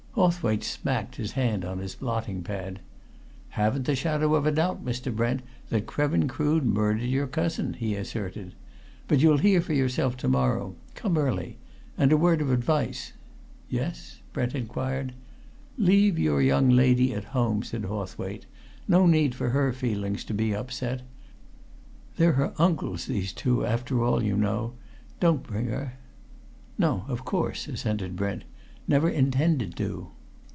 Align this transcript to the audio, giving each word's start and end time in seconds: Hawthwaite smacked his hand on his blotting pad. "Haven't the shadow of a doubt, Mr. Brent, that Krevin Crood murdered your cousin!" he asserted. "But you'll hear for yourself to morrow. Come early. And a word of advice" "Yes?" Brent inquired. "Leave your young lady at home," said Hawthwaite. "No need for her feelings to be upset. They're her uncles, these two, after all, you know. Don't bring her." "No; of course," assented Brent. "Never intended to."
Hawthwaite 0.15 0.65
smacked 0.65 1.15
his 1.15 1.31
hand 1.31 1.63
on 1.63 1.79
his 1.79 1.95
blotting 1.95 2.43
pad. 2.43 2.81
"Haven't 3.51 3.85
the 3.85 3.95
shadow 3.95 4.35
of 4.35 4.45
a 4.45 4.51
doubt, 4.51 4.83
Mr. 4.83 5.13
Brent, 5.15 5.41
that 5.69 5.87
Krevin 5.87 6.27
Crood 6.27 6.65
murdered 6.65 7.03
your 7.07 7.27
cousin!" 7.27 7.73
he 7.73 7.95
asserted. 7.95 8.53
"But 9.07 9.19
you'll 9.21 9.37
hear 9.37 9.61
for 9.61 9.71
yourself 9.71 10.17
to 10.17 10.27
morrow. 10.27 10.75
Come 10.95 11.17
early. 11.17 11.59
And 11.97 12.11
a 12.11 12.17
word 12.17 12.41
of 12.41 12.51
advice" 12.51 13.13
"Yes?" 13.69 14.19
Brent 14.33 14.53
inquired. 14.53 15.13
"Leave 15.77 16.19
your 16.19 16.41
young 16.41 16.69
lady 16.69 17.13
at 17.13 17.23
home," 17.31 17.63
said 17.63 17.85
Hawthwaite. 17.85 18.45
"No 18.89 19.05
need 19.05 19.33
for 19.33 19.51
her 19.51 19.71
feelings 19.71 20.25
to 20.25 20.33
be 20.33 20.53
upset. 20.53 21.03
They're 22.17 22.33
her 22.33 22.53
uncles, 22.59 23.05
these 23.05 23.31
two, 23.31 23.65
after 23.65 24.03
all, 24.03 24.21
you 24.21 24.35
know. 24.35 24.73
Don't 25.21 25.41
bring 25.41 25.67
her." 25.67 25.93
"No; 26.77 27.05
of 27.07 27.23
course," 27.23 27.69
assented 27.69 28.17
Brent. 28.17 28.43
"Never 28.87 29.07
intended 29.09 29.75
to." 29.77 30.07